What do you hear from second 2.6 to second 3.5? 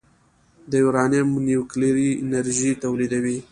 تولیدوي.